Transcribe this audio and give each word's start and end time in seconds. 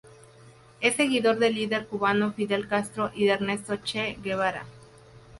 Es 0.79 0.95
seguidor 0.95 1.37
del 1.37 1.53
líder 1.53 1.85
cubano 1.85 2.33
Fidel 2.33 2.67
Castro 2.67 3.11
y 3.13 3.25
de 3.25 3.33
Ernesto 3.33 3.75
Che 3.77 4.17
Guevara. 4.23 4.65